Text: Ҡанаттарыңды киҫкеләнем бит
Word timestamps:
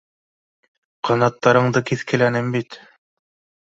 Ҡанаттарыңды 1.11 1.87
киҫкеләнем 1.93 2.53
бит 2.59 2.85